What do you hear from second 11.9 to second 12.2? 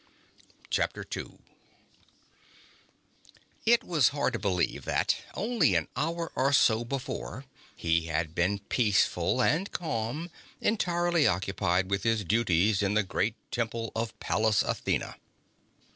with